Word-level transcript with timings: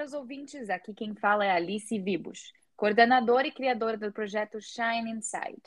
para 0.00 0.06
os 0.06 0.14
ouvintes. 0.14 0.70
Aqui 0.70 0.94
quem 0.94 1.14
fala 1.14 1.44
é 1.44 1.50
Alice 1.50 1.98
Vibus, 1.98 2.54
coordenadora 2.74 3.46
e 3.46 3.52
criadora 3.52 3.98
do 3.98 4.10
projeto 4.10 4.58
Shine 4.58 5.10
Inside. 5.10 5.60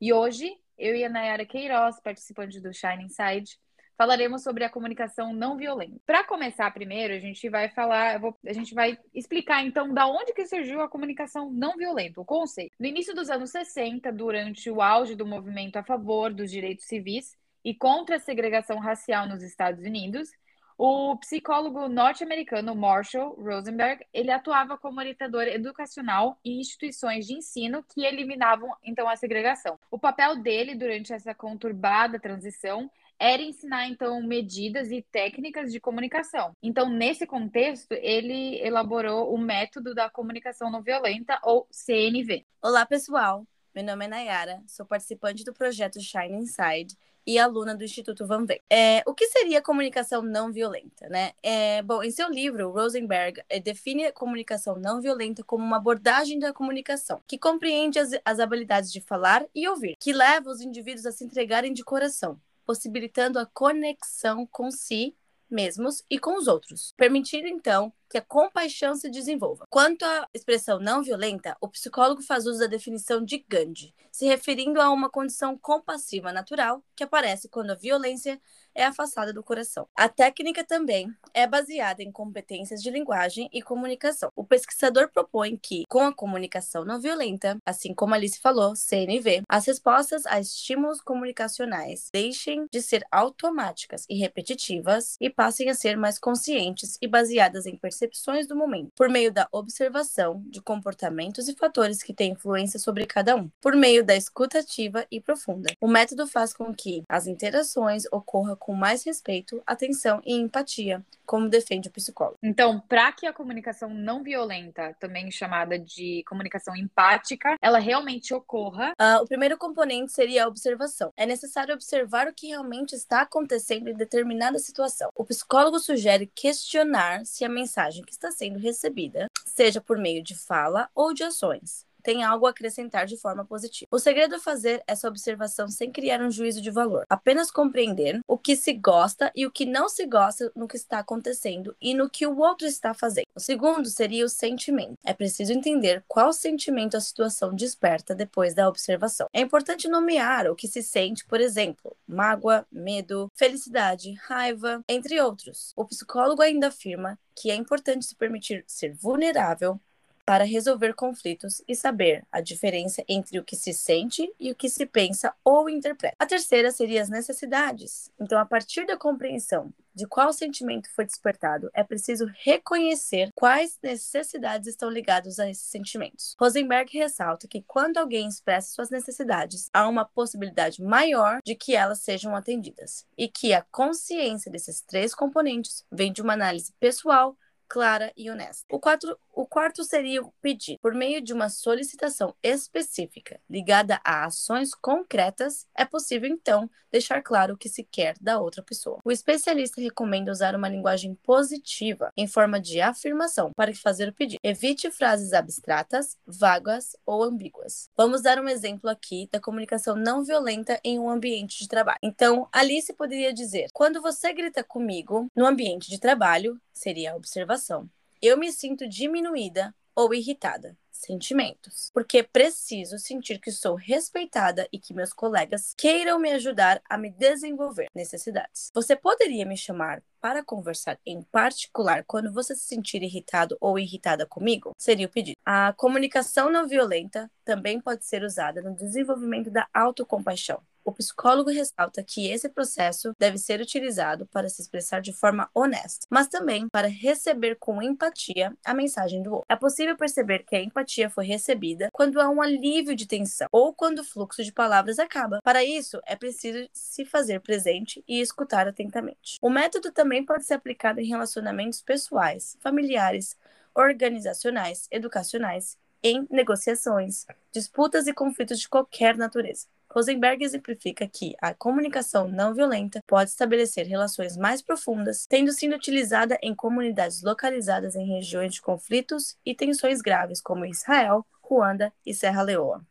E 0.00 0.10
hoje, 0.10 0.50
eu 0.78 0.96
e 0.96 1.04
a 1.04 1.08
Nayara 1.10 1.44
Queiroz, 1.44 2.00
participante 2.00 2.58
do 2.60 2.72
Shine 2.72 3.04
Inside, 3.04 3.58
falaremos 3.94 4.42
sobre 4.42 4.64
a 4.64 4.70
comunicação 4.70 5.34
não 5.34 5.58
violenta. 5.58 6.00
Para 6.06 6.24
começar 6.24 6.72
primeiro, 6.72 7.12
a 7.12 7.18
gente 7.18 7.46
vai 7.50 7.68
falar, 7.68 8.18
vou, 8.18 8.34
a 8.46 8.54
gente 8.54 8.74
vai 8.74 8.98
explicar 9.12 9.62
então 9.62 9.92
da 9.92 10.06
onde 10.06 10.32
que 10.32 10.46
surgiu 10.46 10.80
a 10.80 10.88
comunicação 10.88 11.50
não 11.50 11.76
violenta, 11.76 12.22
o 12.22 12.24
conceito. 12.24 12.72
No 12.80 12.86
início 12.86 13.14
dos 13.14 13.28
anos 13.28 13.50
60, 13.50 14.10
durante 14.10 14.70
o 14.70 14.80
auge 14.80 15.14
do 15.14 15.26
movimento 15.26 15.76
a 15.76 15.84
favor 15.84 16.32
dos 16.32 16.50
direitos 16.50 16.86
civis 16.86 17.36
e 17.62 17.74
contra 17.74 18.16
a 18.16 18.20
segregação 18.20 18.78
racial 18.78 19.28
nos 19.28 19.42
Estados 19.42 19.84
Unidos, 19.84 20.30
o 20.76 21.16
psicólogo 21.18 21.88
norte-americano 21.88 22.74
Marshall 22.74 23.34
Rosenberg, 23.34 24.04
ele 24.12 24.30
atuava 24.30 24.76
como 24.76 24.98
orientador 24.98 25.42
educacional 25.42 26.38
em 26.44 26.58
instituições 26.58 27.26
de 27.26 27.34
ensino 27.34 27.84
que 27.84 28.04
eliminavam 28.04 28.74
então 28.82 29.08
a 29.08 29.16
segregação. 29.16 29.78
O 29.90 29.98
papel 29.98 30.36
dele 30.42 30.74
durante 30.74 31.12
essa 31.12 31.34
conturbada 31.34 32.18
transição 32.18 32.90
era 33.18 33.40
ensinar 33.40 33.86
então 33.86 34.20
medidas 34.20 34.90
e 34.90 35.00
técnicas 35.00 35.70
de 35.70 35.78
comunicação. 35.78 36.52
Então, 36.60 36.90
nesse 36.90 37.26
contexto, 37.26 37.92
ele 37.92 38.60
elaborou 38.60 39.32
o 39.32 39.38
método 39.38 39.94
da 39.94 40.10
comunicação 40.10 40.70
não 40.70 40.82
violenta 40.82 41.38
ou 41.44 41.68
CNV. 41.70 42.44
Olá, 42.60 42.84
pessoal. 42.84 43.46
Meu 43.74 43.84
nome 43.84 44.04
é 44.04 44.08
Nayara, 44.08 44.62
sou 44.66 44.86
participante 44.86 45.44
do 45.44 45.52
projeto 45.52 46.00
Shine 46.00 46.36
Inside 46.36 46.96
e 47.26 47.38
aluna 47.38 47.74
do 47.74 47.84
Instituto 47.84 48.26
Van 48.26 48.44
Ven. 48.44 48.60
É, 48.70 49.02
o 49.06 49.14
que 49.14 49.26
seria 49.28 49.62
comunicação 49.62 50.22
não 50.22 50.52
violenta, 50.52 51.08
né? 51.08 51.32
É, 51.42 51.82
bom, 51.82 52.02
em 52.02 52.10
seu 52.10 52.28
livro, 52.28 52.70
Rosenberg 52.70 53.42
é, 53.48 53.60
define 53.60 54.06
a 54.06 54.12
comunicação 54.12 54.76
não 54.76 55.00
violenta 55.00 55.42
como 55.42 55.64
uma 55.64 55.76
abordagem 55.76 56.38
da 56.38 56.52
comunicação 56.52 57.22
que 57.26 57.38
compreende 57.38 57.98
as, 57.98 58.10
as 58.24 58.40
habilidades 58.40 58.92
de 58.92 59.00
falar 59.00 59.44
e 59.54 59.68
ouvir, 59.68 59.96
que 59.98 60.12
leva 60.12 60.50
os 60.50 60.60
indivíduos 60.60 61.06
a 61.06 61.12
se 61.12 61.24
entregarem 61.24 61.72
de 61.72 61.84
coração, 61.84 62.40
possibilitando 62.64 63.38
a 63.38 63.46
conexão 63.46 64.46
com 64.46 64.70
si 64.70 65.14
mesmos 65.50 66.04
e 66.10 66.18
com 66.18 66.36
os 66.36 66.48
outros, 66.48 66.92
permitindo 66.96 67.46
então 67.46 67.92
que 68.08 68.18
a 68.18 68.22
compaixão 68.22 68.94
se 68.94 69.10
desenvolva. 69.10 69.66
Quanto 69.70 70.04
à 70.04 70.28
expressão 70.32 70.78
não 70.78 71.02
violenta, 71.02 71.56
o 71.60 71.68
psicólogo 71.68 72.22
faz 72.22 72.46
uso 72.46 72.60
da 72.60 72.66
definição 72.66 73.24
de 73.24 73.44
Gandhi, 73.48 73.94
se 74.10 74.26
referindo 74.26 74.80
a 74.80 74.90
uma 74.90 75.10
condição 75.10 75.56
compassiva 75.58 76.32
natural 76.32 76.82
que 76.94 77.04
aparece 77.04 77.48
quando 77.48 77.70
a 77.70 77.74
violência 77.74 78.40
é 78.74 78.84
afastada 78.84 79.32
do 79.32 79.42
coração. 79.42 79.86
A 79.94 80.08
técnica 80.08 80.64
também 80.64 81.12
é 81.32 81.46
baseada 81.46 82.02
em 82.02 82.10
competências 82.10 82.82
de 82.82 82.90
linguagem 82.90 83.48
e 83.52 83.62
comunicação. 83.62 84.30
O 84.34 84.44
pesquisador 84.44 85.10
propõe 85.10 85.56
que, 85.56 85.84
com 85.88 86.00
a 86.00 86.14
comunicação 86.14 86.84
não 86.84 87.00
violenta, 87.00 87.56
assim 87.64 87.94
como 87.94 88.14
Alice 88.14 88.40
falou, 88.40 88.74
CNV, 88.74 89.42
as 89.48 89.66
respostas 89.66 90.26
a 90.26 90.40
estímulos 90.40 91.00
comunicacionais 91.00 92.08
deixem 92.12 92.66
de 92.70 92.82
ser 92.82 93.06
automáticas 93.10 94.04
e 94.08 94.18
repetitivas 94.18 95.16
e 95.20 95.30
passem 95.30 95.70
a 95.70 95.74
ser 95.74 95.96
mais 95.96 96.18
conscientes 96.18 96.98
e 97.00 97.06
baseadas 97.06 97.66
em 97.66 97.76
percepções 97.94 98.46
do 98.46 98.56
momento, 98.56 98.90
por 98.96 99.08
meio 99.08 99.32
da 99.32 99.46
observação 99.52 100.42
de 100.46 100.60
comportamentos 100.60 101.48
e 101.48 101.54
fatores 101.54 102.02
que 102.02 102.12
têm 102.12 102.32
influência 102.32 102.78
sobre 102.78 103.06
cada 103.06 103.36
um, 103.36 103.48
por 103.60 103.76
meio 103.76 104.04
da 104.04 104.16
escuta 104.16 104.58
ativa 104.58 105.06
e 105.10 105.20
profunda. 105.20 105.72
O 105.80 105.86
método 105.86 106.26
faz 106.26 106.52
com 106.52 106.74
que 106.74 107.04
as 107.08 107.26
interações 107.26 108.04
ocorram 108.10 108.56
com 108.56 108.74
mais 108.74 109.04
respeito, 109.04 109.62
atenção 109.64 110.20
e 110.24 110.34
empatia, 110.34 111.04
como 111.24 111.48
defende 111.48 111.88
o 111.88 111.92
psicólogo. 111.92 112.36
Então, 112.42 112.80
para 112.80 113.12
que 113.12 113.26
a 113.26 113.32
comunicação 113.32 113.88
não 113.88 114.22
violenta, 114.22 114.94
também 114.98 115.30
chamada 115.30 115.78
de 115.78 116.22
comunicação 116.26 116.76
empática, 116.76 117.56
ela 117.62 117.78
realmente 117.78 118.34
ocorra, 118.34 118.92
uh, 119.00 119.22
o 119.22 119.26
primeiro 119.26 119.56
componente 119.56 120.12
seria 120.12 120.44
a 120.44 120.48
observação. 120.48 121.12
É 121.16 121.24
necessário 121.24 121.74
observar 121.74 122.26
o 122.26 122.34
que 122.34 122.48
realmente 122.48 122.94
está 122.94 123.22
acontecendo 123.22 123.88
em 123.88 123.94
determinada 123.94 124.58
situação. 124.58 125.10
O 125.14 125.24
psicólogo 125.24 125.78
sugere 125.78 126.30
questionar 126.34 127.24
se 127.24 127.44
a 127.44 127.48
mensagem 127.48 127.83
que 128.04 128.12
está 128.12 128.30
sendo 128.30 128.58
recebida, 128.58 129.28
seja 129.44 129.80
por 129.80 129.98
meio 129.98 130.22
de 130.22 130.34
fala 130.34 130.88
ou 130.94 131.12
de 131.12 131.22
ações, 131.22 131.86
tem 132.04 132.22
algo 132.22 132.46
a 132.46 132.50
acrescentar 132.50 133.06
de 133.06 133.16
forma 133.16 133.44
positiva. 133.44 133.88
O 133.90 133.98
segredo 133.98 134.34
é 134.34 134.38
fazer 134.38 134.82
essa 134.86 135.08
observação 135.08 135.66
sem 135.68 135.90
criar 135.90 136.20
um 136.20 136.30
juízo 136.30 136.60
de 136.60 136.70
valor, 136.70 137.06
apenas 137.08 137.50
compreender 137.50 138.20
o 138.28 138.36
que 138.38 138.54
se 138.54 138.74
gosta 138.74 139.32
e 139.34 139.46
o 139.46 139.50
que 139.50 139.64
não 139.64 139.88
se 139.88 140.06
gosta 140.06 140.52
no 140.54 140.68
que 140.68 140.76
está 140.76 140.98
acontecendo 140.98 141.74
e 141.80 141.94
no 141.94 142.10
que 142.10 142.26
o 142.26 142.38
outro 142.38 142.66
está 142.66 142.92
fazendo. 142.92 143.26
O 143.34 143.40
segundo 143.40 143.88
seria 143.88 144.24
o 144.24 144.28
sentimento. 144.28 144.98
É 145.04 145.14
preciso 145.14 145.52
entender 145.52 146.04
qual 146.06 146.32
sentimento 146.32 146.96
a 146.96 147.00
situação 147.00 147.54
desperta 147.54 148.14
depois 148.14 148.54
da 148.54 148.68
observação. 148.68 149.26
É 149.32 149.40
importante 149.40 149.88
nomear 149.88 150.46
o 150.50 150.54
que 150.54 150.68
se 150.68 150.82
sente, 150.82 151.24
por 151.24 151.40
exemplo, 151.40 151.96
mágoa, 152.06 152.66
medo, 152.70 153.30
felicidade, 153.34 154.12
raiva, 154.22 154.82
entre 154.86 155.20
outros. 155.20 155.72
O 155.74 155.86
psicólogo 155.86 156.42
ainda 156.42 156.68
afirma 156.68 157.18
que 157.34 157.50
é 157.50 157.54
importante 157.54 158.04
se 158.04 158.14
permitir 158.14 158.64
ser 158.66 158.94
vulnerável, 158.94 159.80
para 160.24 160.44
resolver 160.44 160.94
conflitos 160.94 161.62
e 161.68 161.74
saber 161.74 162.24
a 162.32 162.40
diferença 162.40 163.04
entre 163.08 163.38
o 163.38 163.44
que 163.44 163.56
se 163.56 163.72
sente 163.72 164.32
e 164.38 164.50
o 164.50 164.54
que 164.54 164.68
se 164.68 164.86
pensa 164.86 165.34
ou 165.44 165.68
interpreta. 165.68 166.16
A 166.18 166.26
terceira 166.26 166.70
seria 166.70 167.02
as 167.02 167.08
necessidades. 167.08 168.10
Então, 168.20 168.38
a 168.38 168.46
partir 168.46 168.86
da 168.86 168.96
compreensão 168.96 169.72
de 169.94 170.06
qual 170.06 170.32
sentimento 170.32 170.90
foi 170.92 171.04
despertado, 171.04 171.70
é 171.72 171.84
preciso 171.84 172.26
reconhecer 172.42 173.30
quais 173.34 173.78
necessidades 173.82 174.66
estão 174.66 174.90
ligadas 174.90 175.38
a 175.38 175.48
esses 175.48 175.68
sentimentos. 175.68 176.34
Rosenberg 176.40 176.98
ressalta 176.98 177.46
que 177.46 177.62
quando 177.62 177.98
alguém 177.98 178.26
expressa 178.26 178.74
suas 178.74 178.90
necessidades, 178.90 179.70
há 179.72 179.88
uma 179.88 180.04
possibilidade 180.04 180.82
maior 180.82 181.38
de 181.44 181.54
que 181.54 181.76
elas 181.76 182.00
sejam 182.00 182.34
atendidas, 182.34 183.06
e 183.16 183.28
que 183.28 183.54
a 183.54 183.62
consciência 183.70 184.50
desses 184.50 184.80
três 184.80 185.14
componentes 185.14 185.84
vem 185.92 186.12
de 186.12 186.22
uma 186.22 186.32
análise 186.32 186.72
pessoal, 186.80 187.36
clara 187.74 188.12
e 188.16 188.30
honesta. 188.30 188.64
O, 188.70 188.78
quatro, 188.78 189.18
o 189.32 189.44
quarto 189.44 189.82
seria 189.82 190.22
o 190.22 190.32
pedido. 190.40 190.78
Por 190.80 190.94
meio 190.94 191.20
de 191.20 191.32
uma 191.32 191.48
solicitação 191.48 192.32
específica 192.40 193.40
ligada 193.50 194.00
a 194.04 194.26
ações 194.26 194.72
concretas, 194.72 195.66
é 195.76 195.84
possível 195.84 196.30
então 196.30 196.70
deixar 196.92 197.20
claro 197.20 197.54
o 197.54 197.56
que 197.56 197.68
se 197.68 197.82
quer 197.82 198.14
da 198.20 198.38
outra 198.38 198.62
pessoa. 198.62 199.00
O 199.04 199.10
especialista 199.10 199.80
recomenda 199.80 200.30
usar 200.30 200.54
uma 200.54 200.68
linguagem 200.68 201.16
positiva 201.16 202.12
em 202.16 202.28
forma 202.28 202.60
de 202.60 202.80
afirmação 202.80 203.50
para 203.56 203.74
fazer 203.74 204.08
o 204.08 204.12
pedido. 204.12 204.38
Evite 204.44 204.88
frases 204.92 205.32
abstratas, 205.32 206.16
vagas 206.24 206.96
ou 207.04 207.24
ambíguas. 207.24 207.90
Vamos 207.96 208.22
dar 208.22 208.38
um 208.38 208.48
exemplo 208.48 208.88
aqui 208.88 209.28
da 209.32 209.40
comunicação 209.40 209.96
não 209.96 210.22
violenta 210.22 210.78
em 210.84 211.00
um 211.00 211.10
ambiente 211.10 211.58
de 211.58 211.66
trabalho. 211.66 211.98
Então, 212.00 212.48
Alice 212.52 212.92
poderia 212.92 213.34
dizer: 213.34 213.66
quando 213.72 214.00
você 214.00 214.32
grita 214.32 214.62
comigo 214.62 215.26
no 215.34 215.44
ambiente 215.44 215.90
de 215.90 215.98
trabalho, 215.98 216.60
seria 216.74 217.12
a 217.12 217.16
observação. 217.16 217.88
Eu 218.20 218.36
me 218.36 218.52
sinto 218.52 218.88
diminuída 218.88 219.74
ou 219.94 220.12
irritada. 220.12 220.76
Sentimentos. 220.90 221.90
Porque 221.92 222.22
preciso 222.22 222.98
sentir 222.98 223.38
que 223.38 223.50
sou 223.50 223.74
respeitada 223.74 224.66
e 224.72 224.78
que 224.78 224.94
meus 224.94 225.12
colegas 225.12 225.74
queiram 225.76 226.18
me 226.18 226.30
ajudar 226.32 226.80
a 226.88 226.96
me 226.96 227.10
desenvolver. 227.10 227.88
Necessidades. 227.94 228.70
Você 228.72 228.96
poderia 228.96 229.44
me 229.44 229.56
chamar 229.56 230.02
para 230.20 230.42
conversar 230.42 230.98
em 231.04 231.22
particular 231.22 232.04
quando 232.06 232.32
você 232.32 232.56
se 232.56 232.64
sentir 232.64 233.02
irritado 233.02 233.56
ou 233.60 233.78
irritada 233.78 234.24
comigo? 234.24 234.72
Seria 234.78 235.06
o 235.06 235.10
pedido. 235.10 235.36
A 235.44 235.74
comunicação 235.74 236.50
não 236.50 236.66
violenta 236.66 237.30
também 237.44 237.78
pode 237.78 238.06
ser 238.06 238.22
usada 238.22 238.62
no 238.62 238.74
desenvolvimento 238.74 239.50
da 239.50 239.68
autocompaixão. 239.74 240.62
O 240.84 240.92
psicólogo 240.92 241.50
ressalta 241.50 242.02
que 242.02 242.28
esse 242.28 242.46
processo 242.48 243.14
deve 243.18 243.38
ser 243.38 243.58
utilizado 243.60 244.26
para 244.26 244.50
se 244.50 244.60
expressar 244.60 245.00
de 245.00 245.14
forma 245.14 245.48
honesta, 245.54 246.06
mas 246.10 246.28
também 246.28 246.68
para 246.68 246.88
receber 246.88 247.56
com 247.56 247.82
empatia 247.82 248.54
a 248.62 248.74
mensagem 248.74 249.22
do 249.22 249.32
outro. 249.32 249.46
É 249.48 249.56
possível 249.56 249.96
perceber 249.96 250.44
que 250.44 250.54
a 250.54 250.62
empatia 250.62 251.08
foi 251.08 251.24
recebida 251.24 251.88
quando 251.90 252.20
há 252.20 252.28
um 252.28 252.42
alívio 252.42 252.94
de 252.94 253.06
tensão 253.06 253.48
ou 253.50 253.72
quando 253.72 254.00
o 254.00 254.04
fluxo 254.04 254.44
de 254.44 254.52
palavras 254.52 254.98
acaba. 254.98 255.40
Para 255.42 255.64
isso, 255.64 256.00
é 256.06 256.14
preciso 256.14 256.68
se 256.72 257.06
fazer 257.06 257.40
presente 257.40 258.04
e 258.06 258.20
escutar 258.20 258.68
atentamente. 258.68 259.38
O 259.40 259.48
método 259.48 259.90
também 259.90 260.24
pode 260.24 260.44
ser 260.44 260.54
aplicado 260.54 261.00
em 261.00 261.06
relacionamentos 261.06 261.80
pessoais, 261.80 262.58
familiares, 262.60 263.38
organizacionais, 263.74 264.86
educacionais, 264.90 265.76
em 266.04 266.26
negociações, 266.30 267.24
disputas 267.50 268.06
e 268.06 268.12
conflitos 268.12 268.60
de 268.60 268.68
qualquer 268.68 269.16
natureza. 269.16 269.66
Rosenberg 269.90 270.44
exemplifica 270.44 271.08
que 271.08 271.34
a 271.40 271.54
comunicação 271.54 272.28
não 272.28 272.52
violenta 272.52 273.00
pode 273.06 273.30
estabelecer 273.30 273.86
relações 273.86 274.36
mais 274.36 274.60
profundas, 274.60 275.24
tendo 275.26 275.50
sido 275.52 275.74
utilizada 275.74 276.38
em 276.42 276.54
comunidades 276.54 277.22
localizadas 277.22 277.94
em 277.94 278.06
regiões 278.06 278.54
de 278.54 278.60
conflitos 278.60 279.38
e 279.46 279.54
tensões 279.54 280.02
graves, 280.02 280.42
como 280.42 280.66
Israel, 280.66 281.24
Ruanda 281.40 281.92
e 282.04 282.12
Serra 282.12 282.42
Leoa. 282.42 282.84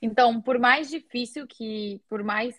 Então, 0.00 0.40
por 0.40 0.58
mais 0.58 0.88
difícil 0.88 1.46
que, 1.46 2.00
por 2.08 2.22
mais 2.24 2.56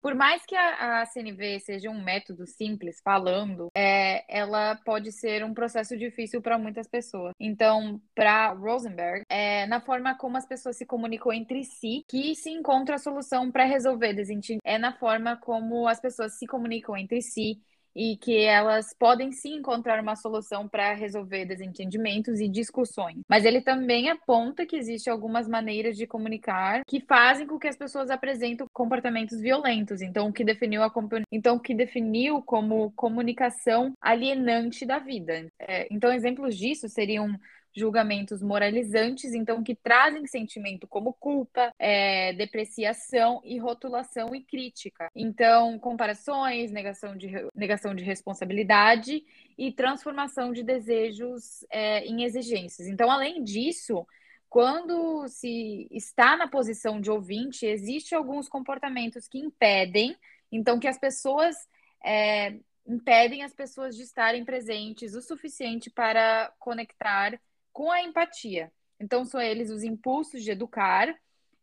Por 0.00 0.14
mais 0.14 0.44
que 0.46 0.56
a, 0.56 1.02
a 1.02 1.06
CNV 1.06 1.60
seja 1.60 1.90
um 1.90 2.02
método 2.02 2.46
simples, 2.46 3.00
falando, 3.04 3.68
é, 3.76 4.24
ela 4.28 4.74
pode 4.76 5.12
ser 5.12 5.44
um 5.44 5.52
processo 5.52 5.96
difícil 5.96 6.40
para 6.40 6.58
muitas 6.58 6.88
pessoas. 6.88 7.34
Então, 7.38 8.00
para 8.14 8.52
Rosenberg, 8.52 9.24
é 9.28 9.66
na 9.66 9.80
forma 9.80 10.16
como 10.16 10.36
as 10.36 10.46
pessoas 10.46 10.76
se 10.76 10.86
comunicam 10.86 11.32
entre 11.32 11.64
si 11.64 12.04
que 12.08 12.34
se 12.34 12.50
encontra 12.50 12.94
a 12.94 12.98
solução 12.98 13.50
para 13.50 13.64
resolver 13.64 14.14
desentendimentos. 14.14 14.62
É 14.64 14.78
na 14.78 14.92
forma 14.92 15.36
como 15.36 15.86
as 15.86 16.00
pessoas 16.00 16.38
se 16.38 16.46
comunicam 16.46 16.96
entre 16.96 17.20
si 17.20 17.60
e 17.94 18.16
que 18.16 18.36
elas 18.36 18.94
podem 18.98 19.32
sim 19.32 19.54
encontrar 19.54 20.00
uma 20.02 20.16
solução 20.16 20.68
para 20.68 20.94
resolver 20.94 21.44
desentendimentos 21.44 22.40
e 22.40 22.48
discussões. 22.48 23.18
Mas 23.28 23.44
ele 23.44 23.60
também 23.60 24.08
aponta 24.08 24.66
que 24.66 24.76
existem 24.76 25.12
algumas 25.12 25.48
maneiras 25.48 25.96
de 25.96 26.06
comunicar 26.06 26.82
que 26.86 27.00
fazem 27.00 27.46
com 27.46 27.58
que 27.58 27.68
as 27.68 27.76
pessoas 27.76 28.10
apresentem 28.10 28.66
comportamentos 28.72 29.40
violentos. 29.40 30.02
Então, 30.02 30.28
o 30.28 30.32
que 30.32 30.44
definiu 30.44 30.82
a 30.82 30.90
então 31.32 31.56
o 31.56 31.60
que 31.60 31.74
definiu 31.74 32.42
como 32.42 32.90
comunicação 32.92 33.92
alienante 34.00 34.84
da 34.84 34.98
vida. 34.98 35.50
É, 35.58 35.86
então, 35.90 36.12
exemplos 36.12 36.56
disso 36.56 36.88
seriam 36.88 37.34
julgamentos 37.74 38.42
moralizantes, 38.42 39.32
então 39.32 39.62
que 39.62 39.74
trazem 39.74 40.26
sentimento 40.26 40.86
como 40.86 41.12
culpa, 41.12 41.72
é, 41.78 42.32
depreciação 42.32 43.40
e 43.44 43.58
rotulação 43.58 44.34
e 44.34 44.42
crítica. 44.42 45.08
Então, 45.14 45.78
comparações, 45.78 46.72
negação 46.72 47.16
de, 47.16 47.30
negação 47.54 47.94
de 47.94 48.04
responsabilidade 48.04 49.22
e 49.56 49.72
transformação 49.72 50.52
de 50.52 50.62
desejos 50.62 51.64
é, 51.70 52.04
em 52.04 52.24
exigências. 52.24 52.88
Então, 52.88 53.10
além 53.10 53.42
disso, 53.44 54.06
quando 54.48 55.28
se 55.28 55.86
está 55.92 56.36
na 56.36 56.48
posição 56.48 57.00
de 57.00 57.10
ouvinte, 57.10 57.64
existem 57.66 58.18
alguns 58.18 58.48
comportamentos 58.48 59.28
que 59.28 59.38
impedem, 59.38 60.16
então, 60.50 60.80
que 60.80 60.88
as 60.88 60.98
pessoas 60.98 61.56
é, 62.04 62.56
impedem 62.86 63.44
as 63.44 63.54
pessoas 63.54 63.96
de 63.96 64.02
estarem 64.02 64.44
presentes 64.44 65.14
o 65.14 65.22
suficiente 65.22 65.88
para 65.88 66.52
conectar 66.58 67.40
com 67.72 67.90
a 67.90 68.02
empatia. 68.02 68.72
Então, 68.98 69.24
são 69.24 69.40
eles 69.40 69.70
os 69.70 69.82
impulsos 69.82 70.42
de 70.42 70.50
educar, 70.50 71.14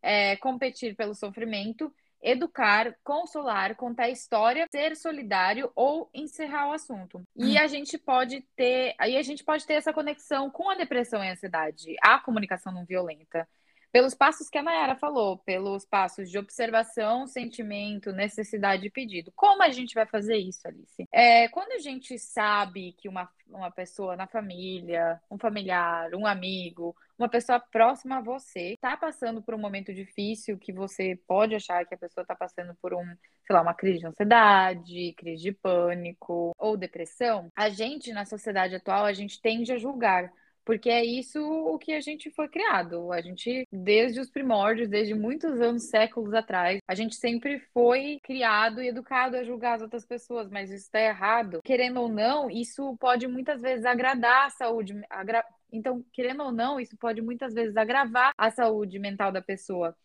é, 0.02 0.36
competir 0.36 0.96
pelo 0.96 1.14
sofrimento, 1.14 1.92
educar, 2.20 2.96
consolar, 3.04 3.76
contar 3.76 4.08
história, 4.08 4.66
ser 4.70 4.96
solidário 4.96 5.70
ou 5.74 6.10
encerrar 6.12 6.68
o 6.68 6.72
assunto. 6.72 7.22
E 7.36 7.56
hum. 7.56 7.60
a 7.60 7.66
gente 7.66 7.96
pode 7.96 8.44
ter, 8.56 8.94
aí 8.98 9.16
a 9.16 9.22
gente 9.22 9.44
pode 9.44 9.66
ter 9.66 9.74
essa 9.74 9.92
conexão 9.92 10.50
com 10.50 10.68
a 10.68 10.74
depressão 10.74 11.22
e 11.22 11.28
a 11.28 11.32
ansiedade, 11.32 11.94
a 12.02 12.18
comunicação 12.18 12.72
não 12.72 12.84
violenta 12.84 13.48
pelos 13.92 14.14
passos 14.14 14.48
que 14.48 14.58
a 14.58 14.62
Nayara 14.62 14.96
falou, 14.96 15.38
pelos 15.38 15.84
passos 15.84 16.30
de 16.30 16.38
observação, 16.38 17.26
sentimento, 17.26 18.12
necessidade 18.12 18.86
e 18.86 18.90
pedido. 18.90 19.32
Como 19.34 19.62
a 19.62 19.70
gente 19.70 19.94
vai 19.94 20.06
fazer 20.06 20.36
isso, 20.36 20.66
Alice? 20.66 21.06
É, 21.12 21.48
quando 21.48 21.72
a 21.72 21.78
gente 21.78 22.18
sabe 22.18 22.92
que 22.92 23.08
uma, 23.08 23.28
uma 23.48 23.70
pessoa 23.70 24.16
na 24.16 24.26
família, 24.26 25.20
um 25.30 25.38
familiar, 25.38 26.14
um 26.14 26.26
amigo, 26.26 26.94
uma 27.18 27.28
pessoa 27.28 27.58
próxima 27.58 28.18
a 28.18 28.20
você 28.20 28.74
está 28.74 28.96
passando 28.96 29.42
por 29.42 29.54
um 29.54 29.58
momento 29.58 29.92
difícil 29.92 30.58
que 30.58 30.72
você 30.72 31.18
pode 31.26 31.54
achar 31.54 31.84
que 31.84 31.94
a 31.94 31.98
pessoa 31.98 32.22
está 32.22 32.34
passando 32.34 32.74
por 32.80 32.94
um, 32.94 33.04
sei 33.46 33.56
lá, 33.56 33.62
uma 33.62 33.74
crise 33.74 33.98
de 33.98 34.06
ansiedade, 34.06 35.14
crise 35.16 35.42
de 35.42 35.52
pânico 35.52 36.52
ou 36.56 36.76
depressão, 36.76 37.50
a 37.56 37.68
gente 37.68 38.12
na 38.12 38.24
sociedade 38.24 38.76
atual 38.76 39.04
a 39.04 39.12
gente 39.12 39.40
tende 39.40 39.72
a 39.72 39.78
julgar 39.78 40.30
porque 40.68 40.90
é 40.90 41.02
isso 41.02 41.40
o 41.42 41.78
que 41.78 41.94
a 41.94 42.00
gente 42.02 42.30
foi 42.30 42.46
criado. 42.46 43.10
A 43.10 43.22
gente, 43.22 43.66
desde 43.72 44.20
os 44.20 44.28
primórdios, 44.28 44.86
desde 44.86 45.14
muitos 45.14 45.58
anos, 45.62 45.84
séculos 45.84 46.34
atrás, 46.34 46.78
a 46.86 46.94
gente 46.94 47.16
sempre 47.16 47.58
foi 47.72 48.20
criado 48.22 48.82
e 48.82 48.88
educado 48.88 49.38
a 49.38 49.42
julgar 49.42 49.76
as 49.76 49.80
outras 49.80 50.04
pessoas, 50.04 50.50
mas 50.50 50.68
isso 50.68 50.84
está 50.84 51.00
errado. 51.00 51.62
Querendo 51.64 52.02
ou 52.02 52.08
não, 52.10 52.50
isso 52.50 52.94
pode 53.00 53.26
muitas 53.26 53.62
vezes 53.62 53.86
agradar 53.86 54.44
a 54.44 54.50
saúde. 54.50 54.92
Agra... 55.08 55.42
Então, 55.72 56.04
querendo 56.12 56.42
ou 56.42 56.52
não, 56.52 56.78
isso 56.78 56.98
pode 56.98 57.22
muitas 57.22 57.54
vezes 57.54 57.74
agravar 57.74 58.32
a 58.36 58.50
saúde 58.50 58.98
mental 58.98 59.32
da 59.32 59.40
pessoa. 59.40 59.96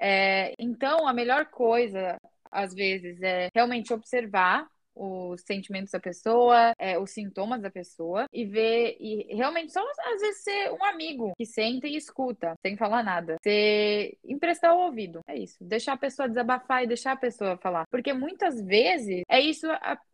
É... 0.00 0.54
então, 0.58 1.06
a 1.06 1.12
melhor 1.12 1.50
coisa, 1.50 2.16
às 2.50 2.72
vezes, 2.72 3.20
é 3.20 3.50
realmente 3.54 3.92
observar 3.92 4.66
os 4.98 5.42
sentimentos 5.42 5.90
da 5.90 6.00
pessoa, 6.00 6.72
é, 6.78 6.98
os 6.98 7.10
sintomas 7.10 7.62
da 7.62 7.70
pessoa 7.70 8.26
e 8.32 8.44
ver 8.44 8.96
e 9.00 9.34
realmente 9.34 9.72
só 9.72 9.80
às 9.80 10.20
vezes 10.20 10.42
ser 10.42 10.72
um 10.72 10.84
amigo 10.84 11.32
que 11.36 11.46
senta 11.46 11.86
e 11.86 11.96
escuta 11.96 12.54
sem 12.64 12.76
falar 12.76 13.02
nada, 13.02 13.36
ser 13.42 14.16
emprestar 14.24 14.74
o 14.74 14.86
ouvido, 14.86 15.20
é 15.26 15.36
isso, 15.36 15.56
deixar 15.60 15.92
a 15.92 15.98
pessoa 15.98 16.28
desabafar 16.28 16.84
e 16.84 16.88
deixar 16.88 17.12
a 17.12 17.16
pessoa 17.16 17.56
falar, 17.56 17.84
porque 17.90 18.12
muitas 18.12 18.60
vezes 18.62 19.22
é 19.28 19.40
isso 19.40 19.66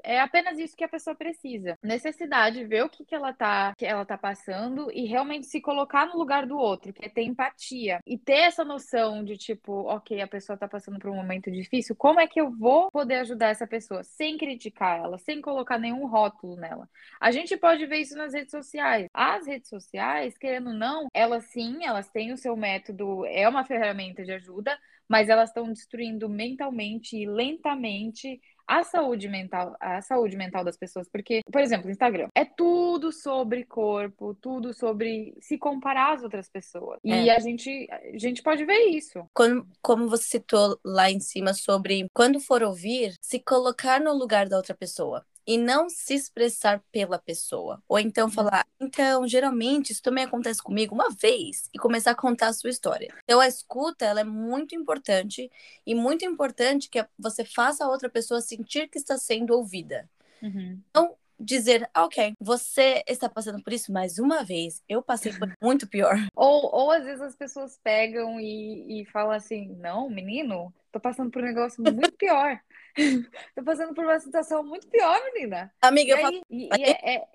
é 0.02 0.20
apenas 0.20 0.58
isso 0.58 0.76
que 0.76 0.84
a 0.84 0.88
pessoa 0.88 1.16
precisa, 1.16 1.76
necessidade 1.82 2.64
ver 2.64 2.84
o 2.84 2.88
que 2.88 3.04
que 3.04 3.14
ela 3.14 3.32
tá 3.32 3.75
que 3.76 3.86
ela 3.86 4.04
tá 4.04 4.19
passando 4.19 4.90
e 4.92 5.06
realmente 5.06 5.46
se 5.46 5.60
colocar 5.60 6.06
no 6.06 6.19
lugar 6.19 6.46
do 6.46 6.56
outro, 6.56 6.92
que 6.92 7.04
é 7.04 7.08
ter 7.08 7.22
empatia. 7.22 8.00
E 8.06 8.19
ter 8.19 8.40
essa 8.48 8.64
noção 8.64 9.25
de 9.25 9.36
tipo, 9.36 9.72
ok, 9.88 10.20
a 10.20 10.26
pessoa 10.26 10.56
tá 10.56 10.69
passando 10.69 10.98
por 10.98 11.10
um 11.10 11.16
momento 11.16 11.50
difícil, 11.50 11.96
como 11.96 12.20
é 12.20 12.26
que 12.26 12.40
eu 12.40 12.50
vou 12.50 12.90
poder 12.90 13.16
ajudar 13.16 13.48
essa 13.48 13.66
pessoa? 13.66 14.02
Sem 14.02 14.36
criticar 14.36 14.74
ela, 14.82 15.19
sem 15.19 15.41
colocar 15.41 15.79
nenhum 15.79 16.06
rótulo 16.06 16.56
nela. 16.56 16.88
A 17.21 17.31
gente 17.31 17.56
pode 17.56 17.87
ver 17.87 17.99
isso 17.99 18.17
nas 18.17 18.32
redes 18.32 18.50
sociais. 18.50 19.06
As 19.12 19.47
redes 19.47 19.69
sociais, 19.69 20.37
querendo 20.37 20.69
ou 20.69 20.75
não, 20.75 21.06
elas 21.15 21.44
sim, 21.47 21.85
elas 21.85 22.09
têm 22.09 22.32
o 22.32 22.37
seu 22.37 22.56
método, 22.56 23.25
é 23.26 23.49
uma 23.49 23.65
ferramenta 23.65 24.25
de 24.25 24.32
ajuda, 24.32 24.79
mas 25.09 25.29
elas 25.29 25.50
estão 25.50 25.73
destruindo 25.73 26.29
mentalmente 26.29 27.17
e 27.17 27.26
lentamente 27.26 28.41
a 28.66 28.82
saúde 28.82 29.28
mental, 29.28 29.76
a 29.81 30.00
saúde 30.00 30.37
mental 30.37 30.64
das 30.64 30.76
pessoas, 30.76 31.08
porque, 31.08 31.43
por 31.50 31.61
exemplo, 31.61 31.90
Instagram 31.90 32.28
é 32.34 32.44
tudo 32.44 33.12
sobre 33.12 33.64
corpo, 33.64 34.34
tudo 34.34 34.72
sobre 34.72 35.34
se 35.40 35.58
comparar 35.58 36.14
às 36.14 36.22
outras 36.22 36.49
pessoas. 36.49 36.99
E 37.05 37.12
é. 37.12 37.34
a 37.34 37.38
gente 37.38 37.87
a 37.90 38.19
gente 38.19 38.43
pode 38.43 38.64
ver 38.64 38.88
isso. 38.88 39.25
Como, 39.32 39.66
como 39.82 40.08
você 40.08 40.25
citou 40.25 40.78
lá 40.84 41.11
em 41.11 41.20
cima 41.20 41.52
sobre 41.55 42.08
quando 42.12 42.40
for 42.40 42.62
ouvir, 42.62 43.14
se 43.20 43.38
colocar 43.38 44.00
no 44.00 44.12
lugar 44.12 44.49
da 44.49 44.56
outra 44.56 44.75
pessoa 44.75 45.25
e 45.46 45.58
não 45.58 45.88
se 45.88 46.14
expressar 46.14 46.82
pela 46.91 47.19
pessoa. 47.19 47.82
Ou 47.88 47.99
então 47.99 48.26
uhum. 48.26 48.32
falar, 48.32 48.67
então, 48.81 49.26
geralmente 49.26 49.93
isso 49.93 50.02
também 50.02 50.25
acontece 50.25 50.62
comigo 50.62 50.94
uma 50.94 51.11
vez 51.11 51.69
e 51.75 51.79
começar 51.79 52.12
a 52.12 52.17
contar 52.17 52.49
a 52.49 52.52
sua 52.52 52.70
história. 52.70 53.14
Então, 53.25 53.41
a 53.41 53.49
escuta, 53.49 54.05
ela 54.05 54.20
é 54.20 54.25
muito 54.25 54.75
importante 54.75 55.51
e 55.86 55.94
muito 55.94 56.24
importante 56.24 56.89
que 56.89 57.05
você 57.19 57.44
faça 57.44 57.84
a 57.84 57.89
outra 57.89 58.08
pessoa 58.08 58.41
sentir 58.41 58.89
que 58.89 58.98
está 58.98 59.17
sendo 59.19 59.55
ouvida. 59.55 60.08
Uhum. 60.43 60.81
Então, 60.91 61.17
dizer, 61.39 61.89
ok, 61.96 62.32
você 62.41 63.03
está 63.06 63.29
passando 63.29 63.63
por 63.63 63.72
isso 63.72 63.93
mais 63.93 64.19
uma 64.19 64.44
vez, 64.44 64.82
eu 64.89 65.03
passei 65.03 65.32
por 65.32 65.53
muito 65.63 65.86
pior. 65.86 66.17
Ou, 66.34 66.74
ou 66.74 66.91
às 66.91 67.05
vezes 67.05 67.20
as 67.20 67.34
pessoas 67.34 67.79
pegam 67.82 68.41
e, 68.41 69.03
e 69.03 69.05
falam 69.06 69.32
assim, 69.32 69.74
não, 69.77 70.08
menino, 70.08 70.72
tô 70.94 71.01
passando 71.01 71.31
por 71.31 71.43
um 71.43 71.46
negócio 71.46 71.82
muito 71.82 72.13
pior. 72.13 72.60
tô 73.56 73.65
passando 73.65 73.93
por 73.94 74.05
uma 74.05 74.19
situação 74.20 74.63
muito 74.63 74.89
pior, 74.89 75.20
menina. 75.32 75.72
Amiga, 75.82 76.17
e 76.17 76.20
eu 76.20 76.27
aí, 76.27 76.43
e, 76.48 76.69
e 76.69 76.82
é, 76.84 77.17
é, 77.17 77.29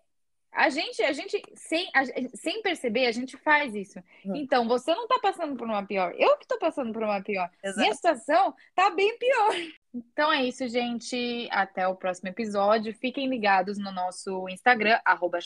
a 0.49 0.69
gente, 0.69 1.03
a 1.03 1.11
gente 1.11 1.41
sem, 1.55 1.89
a, 1.93 2.05
sem 2.35 2.61
perceber, 2.61 3.05
a 3.05 3.11
gente 3.11 3.35
faz 3.37 3.75
isso. 3.75 3.99
Uhum. 4.23 4.37
Então, 4.37 4.65
você 4.65 4.95
não 4.95 5.07
tá 5.07 5.19
passando 5.21 5.57
por 5.57 5.67
uma 5.67 5.85
pior. 5.85 6.13
Eu 6.17 6.37
que 6.37 6.47
tô 6.47 6.57
passando 6.57 6.93
por 6.93 7.03
uma 7.03 7.21
pior. 7.21 7.49
Exato. 7.61 7.81
Minha 7.81 7.93
situação 7.93 8.55
tá 8.73 8.89
bem 8.91 9.17
pior. 9.17 9.55
Então 9.93 10.31
é 10.31 10.45
isso, 10.45 10.65
gente. 10.69 11.49
Até 11.51 11.85
o 11.85 11.95
próximo 11.95 12.29
episódio. 12.29 12.95
Fiquem 12.95 13.27
ligados 13.27 13.77
no 13.77 13.91
nosso 13.91 14.47
Instagram, 14.47 14.99
arroba 15.03 15.39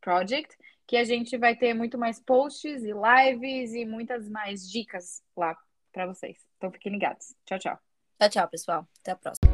Project, 0.00 0.56
que 0.86 0.96
a 0.96 1.04
gente 1.04 1.38
vai 1.38 1.56
ter 1.56 1.72
muito 1.72 1.96
mais 1.96 2.20
posts 2.20 2.82
e 2.82 2.92
lives 2.92 3.72
e 3.72 3.86
muitas 3.86 4.28
mais 4.28 4.68
dicas 4.68 5.22
lá 5.34 5.56
para 5.92 6.06
vocês. 6.06 6.38
Então 6.56 6.70
fiquem 6.72 6.92
ligados. 6.92 7.34
Tchau, 7.44 7.58
tchau. 7.58 7.78
Tchau, 8.18 8.30
tchau, 8.30 8.48
pessoal. 8.48 8.88
Até 9.00 9.12
a 9.12 9.16
próxima. 9.16 9.52